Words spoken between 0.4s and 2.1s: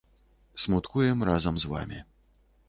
Смуткуем разам з вамі.